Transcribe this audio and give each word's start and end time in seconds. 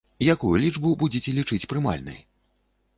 Якую 0.33 0.53
лічбу 0.63 0.95
будзеце 1.03 1.37
лічыць 1.37 1.63
прымальнай? 1.75 2.19